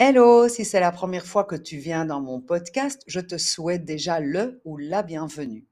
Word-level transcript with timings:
Hello, 0.00 0.48
si 0.48 0.64
c'est 0.64 0.78
la 0.78 0.92
première 0.92 1.26
fois 1.26 1.42
que 1.42 1.56
tu 1.56 1.76
viens 1.76 2.04
dans 2.04 2.20
mon 2.20 2.40
podcast, 2.40 3.02
je 3.08 3.18
te 3.18 3.36
souhaite 3.36 3.84
déjà 3.84 4.20
le 4.20 4.60
ou 4.64 4.76
la 4.76 5.02
bienvenue. 5.02 5.66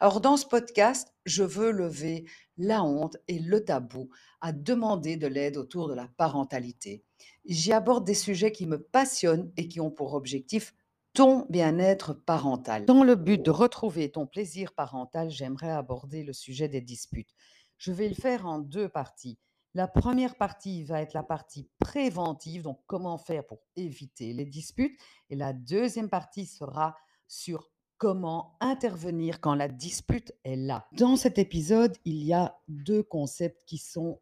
Alors 0.00 0.20
dans 0.20 0.36
ce 0.36 0.44
podcast, 0.44 1.14
je 1.24 1.44
veux 1.44 1.70
lever 1.70 2.26
la 2.58 2.84
honte 2.84 3.16
et 3.26 3.38
le 3.38 3.64
tabou 3.64 4.10
à 4.42 4.52
demander 4.52 5.16
de 5.16 5.26
l'aide 5.26 5.56
autour 5.56 5.88
de 5.88 5.94
la 5.94 6.08
parentalité. 6.18 7.06
J'y 7.46 7.72
aborde 7.72 8.04
des 8.04 8.12
sujets 8.12 8.52
qui 8.52 8.66
me 8.66 8.82
passionnent 8.82 9.50
et 9.56 9.66
qui 9.66 9.80
ont 9.80 9.90
pour 9.90 10.12
objectif 10.12 10.74
ton 11.14 11.46
bien-être 11.48 12.12
parental. 12.12 12.84
Dans 12.84 13.02
le 13.02 13.14
but 13.14 13.42
de 13.42 13.50
retrouver 13.50 14.10
ton 14.10 14.26
plaisir 14.26 14.74
parental, 14.74 15.30
j'aimerais 15.30 15.70
aborder 15.70 16.22
le 16.22 16.34
sujet 16.34 16.68
des 16.68 16.82
disputes. 16.82 17.30
Je 17.78 17.92
vais 17.92 18.10
le 18.10 18.14
faire 18.14 18.44
en 18.44 18.58
deux 18.58 18.90
parties. 18.90 19.38
La 19.74 19.86
première 19.86 20.34
partie 20.34 20.82
va 20.82 21.00
être 21.00 21.14
la 21.14 21.22
partie 21.22 21.68
préventive, 21.78 22.62
donc 22.62 22.80
comment 22.86 23.18
faire 23.18 23.46
pour 23.46 23.60
éviter 23.76 24.32
les 24.32 24.44
disputes. 24.44 24.98
Et 25.28 25.36
la 25.36 25.52
deuxième 25.52 26.08
partie 26.08 26.46
sera 26.46 26.96
sur 27.28 27.70
comment 27.96 28.56
intervenir 28.60 29.40
quand 29.40 29.54
la 29.54 29.68
dispute 29.68 30.32
est 30.42 30.56
là. 30.56 30.88
Dans 30.92 31.16
cet 31.16 31.38
épisode, 31.38 31.96
il 32.04 32.24
y 32.24 32.32
a 32.32 32.58
deux 32.66 33.02
concepts 33.04 33.62
qui 33.64 33.78
sont 33.78 34.20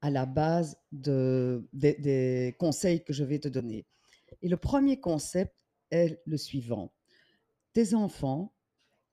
à 0.00 0.10
la 0.10 0.26
base 0.26 0.78
de, 0.92 1.68
des, 1.72 1.94
des 1.94 2.54
conseils 2.58 3.02
que 3.02 3.12
je 3.12 3.24
vais 3.24 3.40
te 3.40 3.48
donner. 3.48 3.86
Et 4.42 4.48
le 4.48 4.58
premier 4.58 5.00
concept 5.00 5.56
est 5.90 6.20
le 6.26 6.36
suivant. 6.36 6.92
Tes 7.72 7.94
enfants 7.94 8.54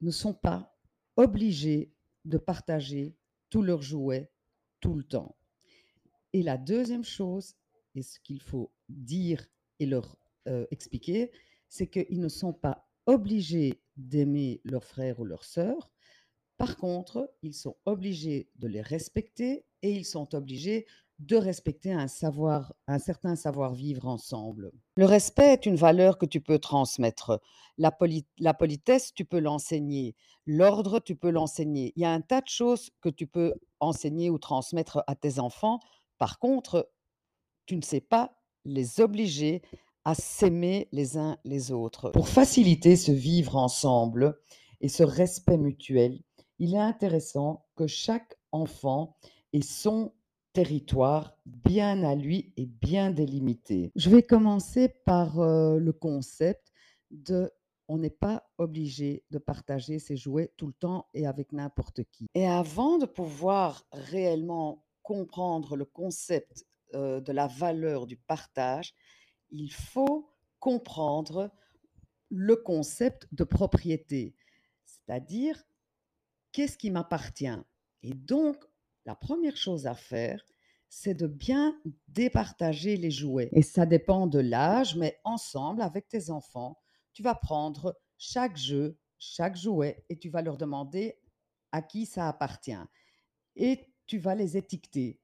ne 0.02 0.11
sont 0.11 0.34
pas 0.34 0.75
obligés 1.16 1.94
de 2.25 2.38
partager 2.38 3.16
tous 3.50 3.61
leurs 3.61 3.81
jouets 3.81 4.31
tout 4.80 4.94
le 4.94 5.03
temps. 5.03 5.36
Et 6.34 6.44
la 6.44 6.58
deuxième 6.58 7.03
chose, 7.03 7.55
et 7.95 8.02
ce 8.03 8.20
qu'il 8.20 8.41
faut 8.41 8.72
dire 8.89 9.45
et 9.80 9.85
leur 9.85 10.17
euh, 10.48 10.66
expliquer, 10.72 11.31
c'est 11.67 11.88
qu'ils 11.88 12.20
ne 12.20 12.30
sont 12.30 12.53
pas 12.53 12.88
obligés 13.05 13.81
d'aimer 13.97 14.61
leurs 14.64 14.86
frères 14.86 15.19
ou 15.19 15.25
leurs 15.25 15.44
sœurs. 15.44 15.91
Par 16.58 16.78
contre, 16.78 17.33
ils 17.41 17.53
sont 17.53 17.75
obligés 17.86 18.50
de 18.56 18.67
les 18.67 18.81
respecter 18.81 19.66
et 19.81 19.91
ils 19.91 20.06
sont 20.06 20.36
obligés 20.36 20.86
de 21.19 21.36
respecter 21.36 21.91
un 21.91 22.08
savoir, 22.08 22.73
un 22.88 22.97
certain 22.97 23.36
savoir-vivre 23.36 24.08
ensemble. 24.08 24.72
Le 24.95 25.06
respect 25.06 25.53
est 25.53 25.66
une 25.66 25.75
valeur 25.75 26.17
que 26.17 26.25
tu 26.25 26.41
peux 26.41 26.58
transmettre. 26.58 27.41
La, 27.78 27.91
poli- 27.91 28.25
la 28.39 28.53
politesse, 28.53 29.13
tu 29.13 29.23
peux 29.23 29.39
l'enseigner. 29.39 30.16
L'ordre, 30.47 31.00
tu 31.00 31.16
peux 31.16 31.30
l'enseigner. 31.30 31.94
Il 31.95 32.02
y 32.02 32.06
a 32.06 32.11
un 32.11 32.22
tas 32.22 32.41
de 32.41 32.47
choses 32.47 32.89
que 33.02 33.09
tu 33.09 33.28
peux 33.28 33.53
enseigner 33.80 34.30
ou 34.31 34.39
transmettre 34.39 35.03
à 35.06 35.16
tes 35.16 35.39
enfants. 35.39 35.80
Par 36.22 36.38
contre, 36.38 36.94
tu 37.66 37.75
ne 37.75 37.81
sais 37.81 38.00
pas 38.00 38.38
les 38.64 39.02
obliger 39.02 39.64
à 40.05 40.14
s'aimer 40.14 40.88
les 40.91 41.17
uns 41.17 41.39
les 41.45 41.72
autres. 41.72 42.11
Pour 42.11 42.28
faciliter 42.30 42.95
ce 42.95 43.11
vivre 43.11 43.55
ensemble 43.55 44.39
et 44.81 44.88
ce 44.88 45.02
respect 45.02 45.58
mutuel, 45.58 46.22
il 46.59 46.75
est 46.75 46.80
intéressant 46.80 47.66
que 47.75 47.88
chaque 47.88 48.38
enfant 48.52 49.17
ait 49.52 49.63
son 49.63 50.13
territoire 50.53 51.36
bien 51.47 52.03
à 52.03 52.13
lui 52.13 52.53
et 52.56 52.67
bien 52.67 53.09
délimité. 53.09 53.91
Je 53.95 54.11
vais 54.11 54.22
commencer 54.22 54.89
par 54.89 55.39
euh, 55.39 55.80
le 55.80 55.91
concept 55.91 56.72
de 57.09 57.52
on 57.88 57.97
n'est 57.97 58.11
pas 58.11 58.47
obligé 58.59 59.23
de 59.31 59.39
partager 59.39 59.97
ses 59.97 60.17
jouets 60.17 60.53
tout 60.56 60.67
le 60.67 60.73
temps 60.73 61.08
et 61.16 61.25
avec 61.25 61.52
n'importe 61.52 62.03
qui. 62.11 62.28
Et 62.35 62.45
avant 62.45 63.00
de 63.00 63.08
pouvoir 63.08 63.88
réellement 63.91 64.85
comprendre 65.03 65.75
le 65.75 65.85
concept 65.85 66.66
de 66.94 67.31
la 67.31 67.47
valeur 67.47 68.05
du 68.05 68.17
partage, 68.17 68.94
il 69.49 69.71
faut 69.71 70.33
comprendre 70.59 71.52
le 72.30 72.55
concept 72.55 73.27
de 73.33 73.44
propriété, 73.44 74.35
c'est-à-dire 74.85 75.61
qu'est-ce 76.52 76.77
qui 76.77 76.91
m'appartient? 76.91 77.59
Et 78.03 78.13
donc, 78.13 78.57
la 79.06 79.16
première 79.16 79.57
chose 79.57 79.88
à 79.88 79.95
faire, 79.95 80.44
c'est 80.88 81.13
de 81.13 81.28
bien 81.28 81.79
départager 82.07 82.97
les 82.97 83.11
jouets. 83.11 83.50
Et 83.53 83.61
ça 83.61 83.85
dépend 83.85 84.28
de 84.28 84.40
l'âge, 84.40 84.95
mais 84.95 85.19
ensemble, 85.23 85.81
avec 85.81 86.07
tes 86.07 86.29
enfants, 86.29 86.78
tu 87.13 87.23
vas 87.23 87.35
prendre 87.35 87.97
chaque 88.17 88.57
jeu, 88.57 88.97
chaque 89.17 89.56
jouet, 89.56 90.06
et 90.09 90.17
tu 90.17 90.29
vas 90.29 90.41
leur 90.41 90.57
demander 90.57 91.19
à 91.72 91.81
qui 91.81 92.06
ça 92.06 92.28
appartient. 92.28 92.75
Et 93.56 93.91
tu 94.11 94.17
vas 94.17 94.35
les 94.35 94.57
étiqueter. 94.57 95.22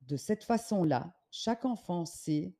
De 0.00 0.16
cette 0.16 0.42
façon-là, 0.42 1.14
chaque 1.30 1.64
enfant 1.64 2.04
sait 2.04 2.52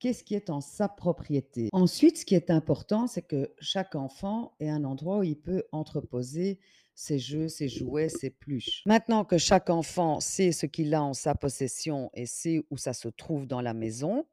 qu'est-ce 0.00 0.24
qui 0.24 0.34
est 0.34 0.50
en 0.50 0.60
sa 0.60 0.88
propriété. 0.88 1.68
Ensuite, 1.70 2.18
ce 2.18 2.24
qui 2.24 2.34
est 2.34 2.50
important, 2.50 3.06
c'est 3.06 3.22
que 3.22 3.54
chaque 3.60 3.94
enfant 3.94 4.56
ait 4.58 4.68
un 4.68 4.82
endroit 4.82 5.18
où 5.18 5.22
il 5.22 5.40
peut 5.40 5.62
entreposer 5.70 6.58
ses 6.96 7.20
jeux, 7.20 7.46
ses 7.46 7.68
jouets, 7.68 8.08
ses 8.08 8.30
pluches. 8.30 8.82
Maintenant 8.84 9.24
que 9.24 9.38
chaque 9.38 9.70
enfant 9.70 10.18
sait 10.18 10.50
ce 10.50 10.66
qu'il 10.66 10.92
a 10.92 11.04
en 11.04 11.14
sa 11.14 11.36
possession 11.36 12.10
et 12.14 12.26
sait 12.26 12.66
où 12.70 12.76
ça 12.76 12.92
se 12.92 13.06
trouve 13.06 13.46
dans 13.46 13.60
la 13.60 13.74
maison, 13.74 14.26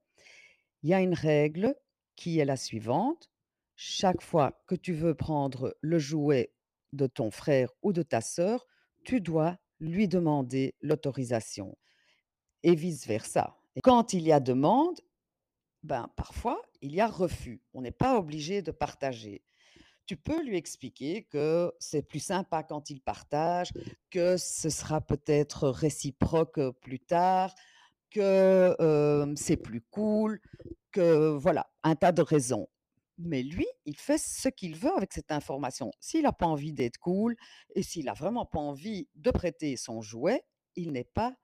il 0.82 0.90
y 0.90 0.96
a 0.96 1.02
une 1.02 1.14
règle 1.14 1.76
qui 2.16 2.40
est 2.40 2.46
la 2.46 2.58
suivante. 2.58 3.30
Chaque 3.76 4.24
fois 4.24 4.60
que 4.66 4.74
tu 4.74 4.94
veux 4.94 5.14
prendre 5.14 5.78
le 5.82 6.00
jouet 6.00 6.52
de 6.94 7.06
ton 7.06 7.30
frère 7.30 7.70
ou 7.84 7.94
de 7.94 8.02
ta 8.02 8.22
sœur, 8.22 8.66
tu 9.04 9.22
dois 9.22 9.60
lui 9.80 10.08
demander 10.08 10.76
l'autorisation 10.82 11.78
et 12.64 12.76
vice-versa. 12.76 13.58
Quand 13.84 14.14
il 14.14 14.24
y 14.24 14.32
a 14.32 14.40
demande, 14.40 15.00
ben, 15.84 16.10
parfois, 16.16 16.62
il 16.82 16.94
y 16.94 17.00
a 17.00 17.08
refus. 17.08 17.62
On 17.74 17.82
n'est 17.82 17.92
pas 17.92 18.18
obligé 18.18 18.62
de 18.62 18.72
partager. 18.72 19.44
Tu 20.06 20.18
peux 20.18 20.44
lui 20.44 20.58
expliquer 20.58 21.24
que 21.24 21.72
c'est 21.80 22.02
plus 22.02 22.20
sympa 22.20 22.64
quand 22.64 22.90
il 22.90 23.00
partage, 23.00 23.72
que 24.10 24.38
ce 24.38 24.70
sera 24.70 25.02
peut-être 25.02 25.70
réciproque 25.70 26.60
plus 26.82 27.00
tard, 27.00 27.54
que 28.10 28.76
euh, 28.82 29.34
c'est 29.36 29.58
plus 29.58 29.82
cool, 29.82 30.42
que 30.92 31.30
voilà, 31.30 31.70
un 31.84 31.96
tas 31.96 32.12
de 32.12 32.24
raisons. 32.24 32.68
Mais 33.20 33.44
lui, 33.44 33.68
il 33.86 33.98
fait 33.98 34.18
ce 34.18 34.48
qu'il 34.48 34.76
veut 34.76 34.96
avec 34.96 35.12
cette 35.14 35.32
information. 35.32 35.92
S'il 36.00 36.24
n'a 36.24 36.32
pas 36.32 36.46
envie 36.46 36.72
d'être 36.74 36.98
cool 36.98 37.36
et 37.76 37.84
s'il 37.84 38.06
n'a 38.06 38.14
vraiment 38.14 38.46
pas 38.46 38.60
envie 38.60 39.10
de 39.16 39.30
prêter 39.30 39.76
son 39.76 40.02
jouet, 40.02 40.44
il 40.76 40.94
n'est 40.94 41.04
pas 41.04 41.36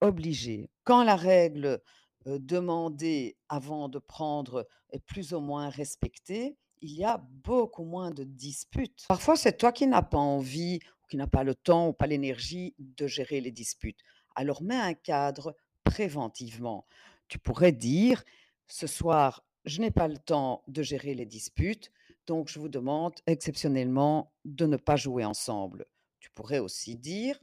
obligé. 0.00 0.68
Quand 0.82 1.04
la 1.04 1.14
règle 1.14 1.80
demandée 2.26 3.36
avant 3.48 3.88
de 3.88 3.98
prendre 3.98 4.66
est 4.90 5.04
plus 5.04 5.32
ou 5.32 5.40
moins 5.40 5.68
respectée, 5.68 6.56
il 6.80 6.92
y 6.92 7.04
a 7.04 7.18
beaucoup 7.18 7.84
moins 7.84 8.10
de 8.10 8.24
disputes. 8.24 9.04
Parfois, 9.08 9.36
c'est 9.36 9.56
toi 9.56 9.70
qui 9.70 9.86
n'as 9.86 10.02
pas 10.02 10.18
envie, 10.18 10.80
ou 11.02 11.06
qui 11.06 11.16
n'as 11.16 11.28
pas 11.28 11.44
le 11.44 11.54
temps 11.54 11.88
ou 11.88 11.92
pas 11.92 12.08
l'énergie 12.08 12.74
de 12.78 13.06
gérer 13.06 13.40
les 13.40 13.52
disputes. 13.52 14.00
Alors 14.34 14.62
mets 14.62 14.74
un 14.74 14.94
cadre 14.94 15.54
préventivement. 15.84 16.86
Tu 17.28 17.38
pourrais 17.38 17.72
dire, 17.72 18.24
ce 18.66 18.86
soir, 18.86 19.44
je 19.64 19.80
n'ai 19.80 19.90
pas 19.90 20.08
le 20.08 20.18
temps 20.18 20.62
de 20.68 20.82
gérer 20.82 21.14
les 21.14 21.26
disputes, 21.26 21.90
donc 22.26 22.48
je 22.48 22.58
vous 22.58 22.68
demande 22.68 23.14
exceptionnellement 23.26 24.32
de 24.44 24.66
ne 24.66 24.76
pas 24.76 24.96
jouer 24.96 25.24
ensemble. 25.24 25.86
Tu 26.20 26.30
pourrais 26.30 26.58
aussi 26.58 26.96
dire, 26.96 27.38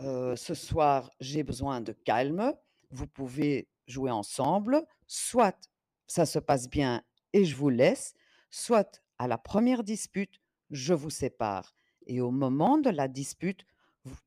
euh, 0.00 0.36
ce 0.36 0.54
soir, 0.54 1.10
j'ai 1.20 1.42
besoin 1.42 1.80
de 1.80 1.92
calme, 1.92 2.52
vous 2.90 3.06
pouvez 3.06 3.68
jouer 3.86 4.10
ensemble, 4.10 4.82
soit 5.06 5.70
ça 6.06 6.26
se 6.26 6.38
passe 6.38 6.68
bien 6.68 7.02
et 7.32 7.44
je 7.44 7.56
vous 7.56 7.68
laisse, 7.68 8.14
soit 8.50 9.02
à 9.18 9.26
la 9.26 9.38
première 9.38 9.82
dispute, 9.82 10.40
je 10.70 10.94
vous 10.94 11.10
sépare. 11.10 11.74
Et 12.06 12.20
au 12.20 12.30
moment 12.30 12.78
de 12.78 12.90
la 12.90 13.08
dispute, 13.08 13.64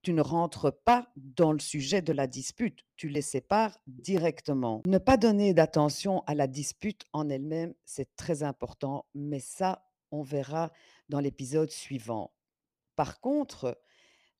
tu 0.01 0.13
ne 0.13 0.22
rentres 0.22 0.72
pas 0.84 1.12
dans 1.16 1.51
le 1.51 1.59
sujet 1.59 2.01
de 2.01 2.13
la 2.13 2.28
dispute, 2.28 2.85
tu 2.95 3.09
les 3.09 3.22
sépares 3.22 3.78
directement. 3.88 4.81
Ne 4.85 4.97
pas 4.97 5.17
donner 5.17 5.53
d'attention 5.53 6.23
à 6.28 6.35
la 6.35 6.47
dispute 6.47 7.06
en 7.13 7.29
elle-même, 7.29 7.73
c'est 7.85 8.16
très 8.16 8.44
important, 8.44 9.06
mais 9.13 9.39
ça, 9.39 9.86
on 10.12 10.21
verra 10.21 10.71
dans 11.09 11.19
l'épisode 11.19 11.71
suivant. 11.71 12.31
Par 12.95 13.19
contre, 13.19 13.80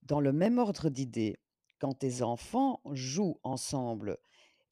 dans 0.04 0.20
le 0.20 0.32
même 0.34 0.58
ordre 0.58 0.90
d'idées, 0.90 1.38
quand 1.80 1.94
tes 1.94 2.22
enfants 2.22 2.82
jouent 2.92 3.40
ensemble 3.44 4.18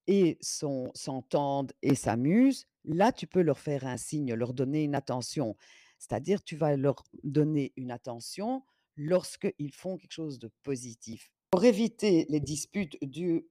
et 0.08 0.38
s'entendent 0.42 1.74
et 1.82 1.96
s'amusent, 1.96 2.68
là, 2.84 3.12
tu 3.12 3.28
peux 3.28 3.42
leur 3.42 3.60
faire 3.60 3.86
un 3.86 3.98
signe, 3.98 4.34
leur 4.34 4.54
donner 4.54 4.84
une 4.84 4.96
attention. 4.96 5.56
C'est-à-dire, 6.00 6.44
tu 6.44 6.56
vas 6.56 6.76
leur 6.76 7.04
donner 7.24 7.74
une 7.76 7.92
attention 7.92 8.64
lorsqu'ils 8.98 9.72
font 9.72 9.98
quelque 9.98 10.12
chose 10.12 10.40
de 10.40 10.52
positif. 10.64 11.32
Pour 11.52 11.64
éviter 11.64 12.26
les 12.30 12.42
disputes 12.42 12.98
dues 13.02 13.48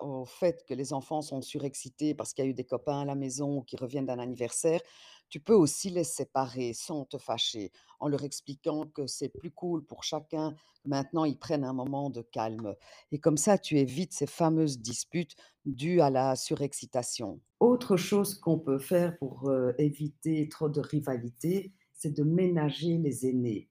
au 0.00 0.24
fait 0.26 0.64
que 0.66 0.74
les 0.74 0.92
enfants 0.92 1.22
sont 1.22 1.40
surexcités 1.40 2.14
parce 2.14 2.32
qu'il 2.32 2.44
y 2.44 2.48
a 2.48 2.50
eu 2.50 2.54
des 2.54 2.64
copains 2.64 3.00
à 3.00 3.04
la 3.04 3.14
maison 3.14 3.62
qui 3.62 3.76
reviennent 3.76 4.06
d'un 4.06 4.18
anniversaire, 4.18 4.80
tu 5.28 5.40
peux 5.40 5.54
aussi 5.54 5.90
les 5.90 6.04
séparer 6.04 6.72
sans 6.72 7.04
te 7.04 7.18
fâcher, 7.18 7.72
en 7.98 8.08
leur 8.08 8.22
expliquant 8.22 8.86
que 8.86 9.06
c'est 9.06 9.28
plus 9.28 9.50
cool 9.50 9.84
pour 9.84 10.04
chacun, 10.04 10.54
maintenant 10.84 11.24
ils 11.24 11.38
prennent 11.38 11.64
un 11.64 11.72
moment 11.72 12.10
de 12.10 12.22
calme 12.22 12.74
et 13.10 13.18
comme 13.18 13.36
ça 13.36 13.58
tu 13.58 13.78
évites 13.78 14.12
ces 14.12 14.26
fameuses 14.26 14.78
disputes 14.78 15.34
dues 15.64 16.00
à 16.00 16.10
la 16.10 16.36
surexcitation. 16.36 17.40
Autre 17.58 17.96
chose 17.96 18.38
qu'on 18.38 18.58
peut 18.58 18.78
faire 18.78 19.18
pour, 19.18 19.50
éviter 19.78 20.48
trop 20.48 20.68
de 20.68 20.80
rivalité, 20.80 21.72
c'est 21.92 22.14
de 22.14 22.22
ménager 22.22 22.98
les 22.98 23.26
aînés 23.26 23.68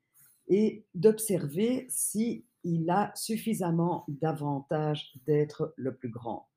et 0.48 0.86
d'observer 0.94 1.86
si 1.90 2.46
il 2.64 2.90
a 2.90 3.12
suffisamment 3.16 4.06
d'avantages 4.08 5.14
d'être 5.28 5.74
le 5.78 5.96
plus 5.96 6.10
grand. 6.10 6.50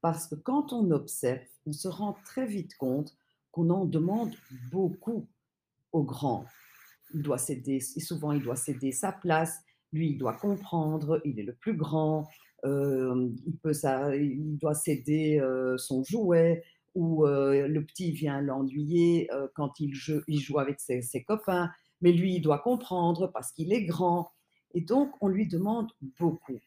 Parce 0.00 0.26
que 0.26 0.34
quand 0.36 0.72
on 0.72 0.90
observe, 0.90 1.40
on 1.66 1.72
se 1.72 1.88
rend 1.88 2.16
très 2.24 2.46
vite 2.46 2.76
compte 2.76 3.16
qu'on 3.50 3.70
en 3.70 3.84
demande 3.84 4.34
beaucoup 4.70 5.26
au 5.92 6.02
grand. 6.02 6.44
Il 7.14 7.22
doit 7.22 7.38
céder, 7.38 7.76
et 7.76 8.00
souvent 8.00 8.32
il 8.32 8.42
doit 8.42 8.56
céder 8.56 8.92
sa 8.92 9.12
place, 9.12 9.60
lui 9.92 10.10
il 10.10 10.18
doit 10.18 10.34
comprendre, 10.34 11.20
il 11.24 11.38
est 11.38 11.44
le 11.44 11.54
plus 11.54 11.76
grand, 11.76 12.28
euh, 12.64 13.30
il, 13.46 13.56
peut 13.58 13.72
ça, 13.72 14.14
il 14.16 14.56
doit 14.58 14.74
céder 14.74 15.38
euh, 15.40 15.76
son 15.78 16.02
jouet, 16.02 16.64
ou 16.94 17.26
euh, 17.26 17.66
le 17.66 17.84
petit 17.84 18.12
vient 18.12 18.40
l'ennuyer 18.40 19.28
quand 19.54 19.80
il 19.80 19.94
joue, 19.94 20.20
il 20.28 20.40
joue 20.40 20.58
avec 20.58 20.80
ses 20.80 21.24
copains, 21.24 21.70
mais 22.04 22.12
lui 22.12 22.34
il 22.34 22.42
doit 22.42 22.58
comprendre 22.58 23.28
parce 23.28 23.50
qu'il 23.50 23.72
est 23.72 23.84
grand, 23.84 24.30
et 24.74 24.82
donc 24.82 25.10
on 25.22 25.28
lui 25.28 25.48
demande 25.48 25.90
beaucoup. 26.20 26.60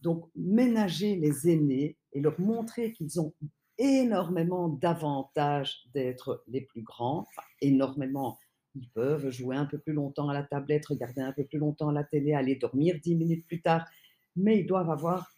Donc 0.00 0.28
ménager 0.34 1.14
les 1.14 1.48
aînés 1.48 1.96
et 2.12 2.20
leur 2.20 2.38
montrer 2.40 2.92
qu'ils 2.92 3.20
ont 3.20 3.32
énormément 3.78 4.68
d'avantages 4.68 5.84
d'être 5.94 6.42
les 6.48 6.62
plus 6.62 6.82
grands, 6.82 7.20
enfin, 7.20 7.46
énormément. 7.60 8.38
Ils 8.74 8.88
peuvent 8.88 9.30
jouer 9.30 9.54
un 9.54 9.66
peu 9.66 9.78
plus 9.78 9.92
longtemps 9.92 10.28
à 10.28 10.34
la 10.34 10.42
tablette, 10.42 10.86
regarder 10.86 11.20
un 11.20 11.32
peu 11.32 11.44
plus 11.44 11.60
longtemps 11.60 11.92
la 11.92 12.02
télé, 12.02 12.32
aller 12.34 12.56
dormir 12.56 12.96
dix 13.04 13.14
minutes 13.14 13.46
plus 13.46 13.62
tard, 13.62 13.86
mais 14.34 14.58
ils 14.58 14.66
doivent 14.66 14.90
avoir 14.90 15.30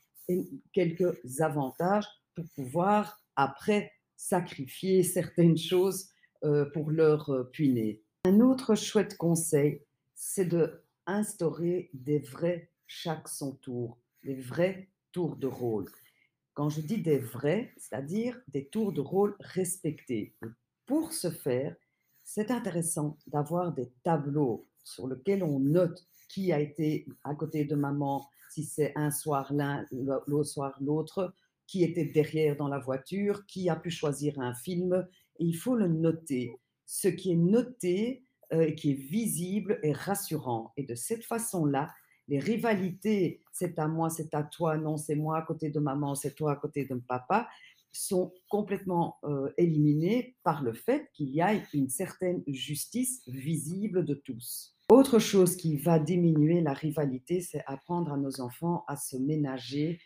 quelques 0.73 1.41
avantages 1.43 2.06
pour 2.35 2.46
pouvoir 2.55 3.20
après 3.37 3.93
sacrifier 4.17 5.02
certaines 5.02 5.58
choses 5.58 6.08
euh, 6.44 6.64
pour 6.73 6.91
leur 6.91 7.29
euh, 7.29 7.44
puiner. 7.44 8.04
Un 8.26 8.41
autre 8.41 8.75
chouette 8.75 9.19
conseil, 9.19 9.82
c'est 10.15 10.47
de 10.47 10.82
instaurer 11.05 11.91
des 11.93 12.21
vrais 12.21 12.71
chaque 12.87 13.29
son 13.29 13.53
tour, 13.56 13.99
des 14.23 14.37
vrais 14.37 14.88
tours 15.12 15.37
de 15.37 15.47
rôle. 15.47 15.85
Quand 16.55 16.71
je 16.71 16.81
dis 16.81 17.03
des 17.03 17.19
vrais, 17.19 17.75
c'est-à-dire 17.76 18.41
des 18.49 18.65
tours 18.65 18.94
de 18.94 19.03
rôle 19.03 19.37
respectés. 19.41 20.35
Pour 20.87 21.12
ce 21.12 21.31
faire, 21.31 21.76
c'est 22.23 22.50
intéressant 22.50 23.19
d'avoir 23.26 23.75
des 23.75 23.91
tableaux 24.03 24.65
sur 24.82 25.06
lesquels 25.06 25.43
on 25.43 25.61
note 25.61 26.06
qui 26.31 26.50
a 26.50 26.61
été 26.61 27.06
à 27.25 27.35
côté 27.35 27.67
de 27.67 27.75
maman, 27.75 28.27
si 28.49 28.65
c'est 28.65 28.94
un 28.97 29.11
soir 29.11 29.53
l'un, 29.53 29.85
l'autre 29.93 30.49
soir 30.49 30.79
l'autre, 30.81 31.35
qui 31.67 31.85
était 31.85 32.06
derrière 32.06 32.56
dans 32.56 32.69
la 32.69 32.79
voiture, 32.79 33.44
qui 33.44 33.69
a 33.69 33.77
pu 33.77 33.91
choisir 33.91 34.41
un 34.41 34.55
film. 34.55 35.06
Et 35.38 35.44
il 35.44 35.56
faut 35.56 35.77
le 35.77 35.88
noter. 35.88 36.59
Ce 36.87 37.09
qui 37.09 37.33
est 37.33 37.37
noté, 37.37 38.25
euh, 38.53 38.71
qui 38.73 38.93
est 38.93 38.95
visible, 38.95 39.79
est 39.83 39.93
rassurant. 39.93 40.73
Et 40.77 40.85
de 40.85 40.95
cette 40.95 41.25
façon-là, 41.25 41.91
les 42.29 42.39
rivalités, 42.39 43.43
c'est 43.53 43.79
à 43.79 43.87
moi, 43.87 44.11
c'est 44.11 44.35
à 44.35 44.43
toi, 44.43 44.77
non, 44.77 44.97
c'est 44.97 45.15
moi 45.15 45.39
à 45.39 45.43
côté 45.43 45.71
de 45.71 45.81
maman, 45.81 46.15
c'est 46.15 46.35
toi 46.35 46.53
à 46.53 46.57
côté 46.57 46.85
de 46.85 46.95
papa, 46.95 47.49
sont 47.93 48.33
complètement 48.49 49.19
euh, 49.25 49.51
éliminées 49.57 50.37
par 50.43 50.63
le 50.63 50.73
fait 50.73 51.11
qu'il 51.13 51.31
y 51.31 51.41
a 51.41 51.55
une 51.73 51.89
certaine 51.89 52.43
justice 52.47 53.23
visible 53.27 54.05
de 54.05 54.15
tous. 54.15 54.75
Autre 54.91 55.19
chose 55.19 55.57
qui 55.57 55.77
va 55.77 55.99
diminuer 55.99 56.61
la 56.61 56.73
rivalité, 56.73 57.41
c'est 57.41 57.63
apprendre 57.67 58.13
à 58.13 58.17
nos 58.17 58.41
enfants 58.41 58.85
à 58.89 58.97
se 58.97 59.17
ménager 59.17 60.01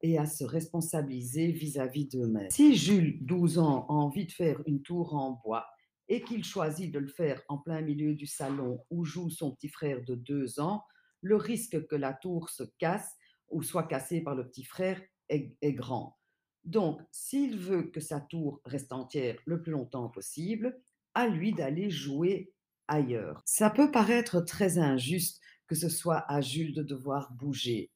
et 0.00 0.18
à 0.18 0.26
se 0.26 0.44
responsabiliser 0.44 1.52
vis-à-vis 1.52 2.06
d'eux-mêmes. 2.06 2.50
Si 2.50 2.74
Jules, 2.74 3.18
12 3.20 3.58
ans, 3.58 3.86
a 3.88 3.92
envie 3.92 4.26
de 4.26 4.32
faire 4.32 4.60
une 4.66 4.82
tour 4.82 5.14
en 5.14 5.40
bois 5.44 5.66
et 6.12 6.20
qu'il 6.20 6.44
choisit 6.44 6.92
de 6.92 6.98
le 6.98 7.08
faire 7.08 7.40
en 7.48 7.56
plein 7.56 7.80
milieu 7.80 8.14
du 8.14 8.26
salon 8.26 8.84
où 8.90 9.02
joue 9.02 9.30
son 9.30 9.50
petit 9.52 9.70
frère 9.70 10.04
de 10.04 10.14
2 10.14 10.60
ans, 10.60 10.84
le 11.22 11.36
risque 11.36 11.86
que 11.86 11.96
la 11.96 12.12
tour 12.12 12.50
se 12.50 12.64
casse 12.76 13.16
ou 13.48 13.62
soit 13.62 13.84
cassée 13.84 14.20
par 14.20 14.34
le 14.34 14.46
petit 14.46 14.64
frère 14.64 15.00
est, 15.30 15.56
est 15.62 15.72
grand. 15.72 16.18
Donc, 16.64 17.00
s'il 17.12 17.56
veut 17.56 17.84
que 17.84 18.00
sa 18.00 18.20
tour 18.20 18.60
reste 18.66 18.92
entière 18.92 19.38
le 19.46 19.62
plus 19.62 19.72
longtemps 19.72 20.10
possible, 20.10 20.78
à 21.14 21.28
lui 21.28 21.54
d'aller 21.54 21.88
jouer 21.88 22.52
ailleurs. 22.88 23.40
Ça 23.46 23.70
peut 23.70 23.90
paraître 23.90 24.42
très 24.42 24.76
injuste 24.76 25.40
que 25.66 25.74
ce 25.74 25.88
soit 25.88 26.30
à 26.30 26.42
Jules 26.42 26.74
de 26.74 26.82
devoir 26.82 27.32
bouger. 27.32 27.90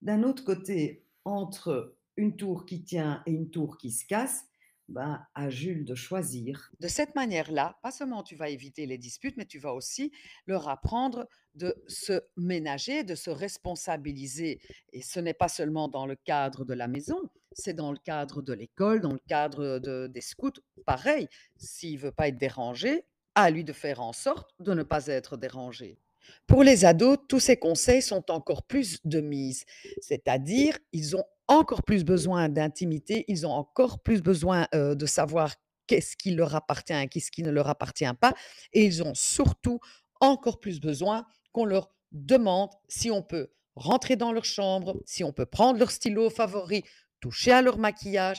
D'un 0.00 0.22
autre 0.22 0.44
côté, 0.44 1.04
entre 1.24 1.96
une 2.16 2.36
tour 2.36 2.66
qui 2.66 2.84
tient 2.84 3.20
et 3.26 3.32
une 3.32 3.50
tour 3.50 3.78
qui 3.78 3.90
se 3.90 4.06
casse, 4.06 4.44
ben, 4.88 5.22
à 5.34 5.50
Jules 5.50 5.84
de 5.84 5.94
choisir. 5.94 6.70
De 6.80 6.88
cette 6.88 7.14
manière-là, 7.14 7.78
pas 7.82 7.90
seulement 7.90 8.22
tu 8.22 8.36
vas 8.36 8.48
éviter 8.48 8.86
les 8.86 8.98
disputes, 8.98 9.36
mais 9.36 9.46
tu 9.46 9.58
vas 9.58 9.74
aussi 9.74 10.12
leur 10.46 10.68
apprendre 10.68 11.28
de 11.54 11.74
se 11.88 12.22
ménager, 12.36 13.04
de 13.04 13.14
se 13.14 13.30
responsabiliser. 13.30 14.60
Et 14.92 15.02
ce 15.02 15.20
n'est 15.20 15.34
pas 15.34 15.48
seulement 15.48 15.88
dans 15.88 16.06
le 16.06 16.16
cadre 16.16 16.64
de 16.64 16.74
la 16.74 16.88
maison, 16.88 17.20
c'est 17.52 17.74
dans 17.74 17.92
le 17.92 17.98
cadre 17.98 18.42
de 18.42 18.52
l'école, 18.52 19.00
dans 19.00 19.12
le 19.12 19.20
cadre 19.28 19.78
de, 19.78 20.06
des 20.06 20.20
scouts. 20.20 20.60
Pareil, 20.86 21.28
s'il 21.56 21.98
veut 21.98 22.12
pas 22.12 22.28
être 22.28 22.38
dérangé, 22.38 23.04
à 23.34 23.50
lui 23.50 23.64
de 23.64 23.72
faire 23.72 24.00
en 24.00 24.12
sorte 24.12 24.50
de 24.60 24.74
ne 24.74 24.82
pas 24.82 25.06
être 25.06 25.36
dérangé. 25.36 25.98
Pour 26.46 26.62
les 26.62 26.84
ados, 26.84 27.18
tous 27.28 27.40
ces 27.40 27.56
conseils 27.56 28.02
sont 28.02 28.30
encore 28.30 28.62
plus 28.62 28.98
de 29.04 29.20
mise, 29.20 29.64
c'est-à-dire 30.00 30.78
ils 30.92 31.16
ont 31.16 31.24
encore 31.46 31.82
plus 31.82 32.04
besoin 32.04 32.48
d'intimité, 32.48 33.24
ils 33.28 33.46
ont 33.46 33.52
encore 33.52 34.02
plus 34.02 34.22
besoin 34.22 34.66
euh, 34.74 34.94
de 34.94 35.06
savoir 35.06 35.54
qu'est-ce 35.86 36.16
qui 36.16 36.32
leur 36.32 36.54
appartient 36.54 37.08
qu'est-ce 37.08 37.30
qui 37.30 37.42
ne 37.42 37.50
leur 37.50 37.68
appartient 37.68 38.04
pas, 38.20 38.34
et 38.72 38.84
ils 38.84 39.02
ont 39.02 39.14
surtout 39.14 39.80
encore 40.20 40.60
plus 40.60 40.80
besoin 40.80 41.26
qu'on 41.52 41.64
leur 41.64 41.90
demande 42.12 42.70
si 42.88 43.10
on 43.10 43.22
peut 43.22 43.48
rentrer 43.76 44.16
dans 44.16 44.32
leur 44.32 44.44
chambre, 44.44 45.00
si 45.06 45.24
on 45.24 45.32
peut 45.32 45.46
prendre 45.46 45.78
leur 45.78 45.90
stylo 45.90 46.30
favori, 46.30 46.82
toucher 47.20 47.52
à 47.52 47.62
leur 47.62 47.78
maquillage, 47.78 48.38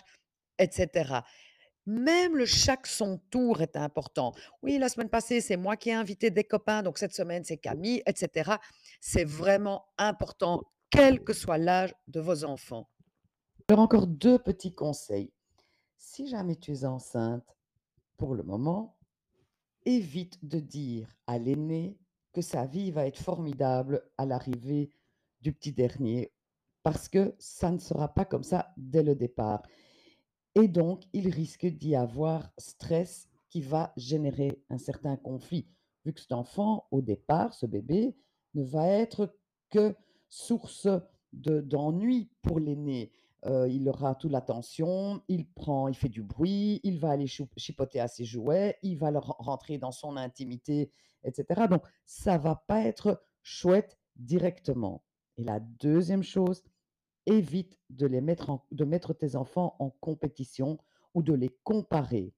etc. 0.57 1.21
Même 1.89 2.37
le 2.37 2.45
chaque 2.45 2.85
son 2.85 3.17
tour 3.31 3.61
est 3.61 3.75
important. 3.75 4.35
Oui, 4.61 4.77
la 4.77 4.89
semaine 4.89 5.09
passée, 5.09 5.41
c'est 5.41 5.57
moi 5.57 5.75
qui 5.75 5.89
ai 5.89 5.93
invité 5.93 6.29
des 6.29 6.43
copains, 6.43 6.83
donc 6.83 6.99
cette 6.99 7.15
semaine, 7.15 7.43
c'est 7.43 7.57
Camille, 7.57 8.03
etc. 8.05 8.51
C'est 9.01 9.23
vraiment 9.23 9.85
important, 9.97 10.61
quel 10.91 11.23
que 11.23 11.33
soit 11.33 11.57
l'âge 11.57 11.95
de 12.07 12.19
vos 12.19 12.43
enfants. 12.43 12.87
Alors 13.69 13.81
encore 13.81 14.05
deux 14.05 14.37
petits 14.37 14.75
conseils. 14.75 15.33
Si 15.97 16.27
jamais 16.27 16.57
tu 16.57 16.73
es 16.73 16.85
enceinte, 16.85 17.57
pour 18.17 18.35
le 18.35 18.43
moment, 18.43 18.95
évite 19.83 20.45
de 20.45 20.59
dire 20.59 21.11
à 21.25 21.39
l'aîné 21.39 21.97
que 22.33 22.41
sa 22.41 22.67
vie 22.67 22.91
va 22.91 23.07
être 23.07 23.19
formidable 23.19 24.03
à 24.19 24.27
l'arrivée 24.27 24.91
du 25.41 25.53
petit 25.53 25.71
dernier, 25.71 26.31
parce 26.83 27.09
que 27.09 27.33
ça 27.39 27.71
ne 27.71 27.79
sera 27.79 28.13
pas 28.13 28.25
comme 28.25 28.43
ça 28.43 28.73
dès 28.77 29.01
le 29.01 29.15
départ. 29.15 29.63
Et 30.55 30.67
donc, 30.67 31.03
il 31.13 31.29
risque 31.29 31.65
d'y 31.65 31.95
avoir 31.95 32.51
stress 32.57 33.29
qui 33.49 33.61
va 33.61 33.93
générer 33.97 34.61
un 34.69 34.77
certain 34.77 35.15
conflit, 35.15 35.67
vu 36.05 36.13
que 36.13 36.19
cet 36.19 36.31
enfant, 36.31 36.87
au 36.91 37.01
départ, 37.01 37.53
ce 37.53 37.65
bébé, 37.65 38.15
ne 38.53 38.63
va 38.63 38.87
être 38.87 39.35
que 39.69 39.95
source 40.29 40.87
d'ennui 41.33 42.29
pour 42.41 42.59
l'aîné. 42.59 43.11
Euh, 43.45 43.69
il 43.69 43.87
aura 43.87 44.15
toute 44.15 44.31
l'attention, 44.31 45.21
il 45.27 45.47
prend, 45.47 45.87
il 45.87 45.95
fait 45.95 46.09
du 46.09 46.23
bruit, 46.23 46.81
il 46.83 46.99
va 46.99 47.11
aller 47.11 47.27
chipoter 47.27 47.99
à 47.99 48.07
ses 48.07 48.25
jouets, 48.25 48.77
il 48.83 48.97
va 48.97 49.11
leur 49.11 49.35
rentrer 49.39 49.77
dans 49.77 49.91
son 49.91 50.17
intimité, 50.17 50.91
etc. 51.23 51.67
Donc, 51.69 51.83
ça 52.05 52.37
va 52.37 52.55
pas 52.67 52.81
être 52.81 53.23
chouette 53.41 53.97
directement. 54.17 55.03
Et 55.37 55.43
la 55.43 55.61
deuxième 55.61 56.23
chose, 56.23 56.63
évite 57.29 57.79
de, 57.89 58.07
les 58.07 58.21
mettre 58.21 58.59
de 58.71 58.85
mettre 58.85 59.13
tes 59.13 59.35
enfants 59.35 59.75
en 59.79 59.89
compétition 59.89 60.77
ou 61.13 61.23
de 61.23 61.33
les 61.33 61.49
comparer. 61.63 62.33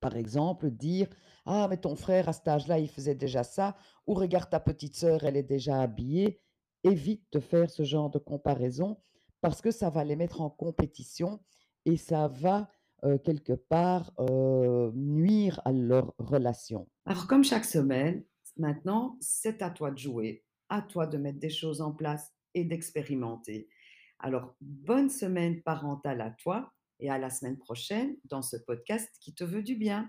Par 0.00 0.16
exemple, 0.16 0.70
dire 0.70 1.08
Ah, 1.44 1.66
mais 1.68 1.78
ton 1.78 1.96
frère 1.96 2.28
à 2.28 2.32
cet 2.32 2.48
âge-là, 2.48 2.78
il 2.78 2.88
faisait 2.88 3.14
déjà 3.14 3.42
ça, 3.42 3.76
ou 4.06 4.14
regarde 4.14 4.50
ta 4.50 4.60
petite 4.60 4.96
sœur, 4.96 5.24
elle 5.24 5.36
est 5.36 5.42
déjà 5.42 5.80
habillée. 5.80 6.40
Évite 6.84 7.24
de 7.32 7.40
faire 7.40 7.70
ce 7.70 7.82
genre 7.82 8.10
de 8.10 8.18
comparaison 8.18 8.98
parce 9.40 9.60
que 9.60 9.70
ça 9.70 9.90
va 9.90 10.04
les 10.04 10.16
mettre 10.16 10.40
en 10.40 10.50
compétition 10.50 11.40
et 11.84 11.96
ça 11.96 12.28
va 12.28 12.68
euh, 13.04 13.18
quelque 13.18 13.52
part 13.52 14.12
euh, 14.20 14.90
nuire 14.94 15.60
à 15.64 15.72
leur 15.72 16.14
relation. 16.18 16.88
Alors, 17.04 17.26
comme 17.26 17.44
chaque 17.44 17.64
semaine, 17.64 18.24
maintenant, 18.56 19.16
c'est 19.20 19.62
à 19.62 19.70
toi 19.70 19.90
de 19.90 19.98
jouer, 19.98 20.44
à 20.68 20.82
toi 20.82 21.06
de 21.06 21.18
mettre 21.18 21.38
des 21.38 21.50
choses 21.50 21.80
en 21.80 21.92
place 21.92 22.32
et 22.54 22.64
d'expérimenter. 22.64 23.68
Alors, 24.18 24.54
bonne 24.60 25.10
semaine 25.10 25.62
parentale 25.62 26.20
à 26.20 26.30
toi 26.30 26.72
et 27.00 27.10
à 27.10 27.18
la 27.18 27.30
semaine 27.30 27.58
prochaine 27.58 28.16
dans 28.24 28.42
ce 28.42 28.56
podcast 28.56 29.08
qui 29.20 29.34
te 29.34 29.44
veut 29.44 29.62
du 29.62 29.76
bien. 29.76 30.04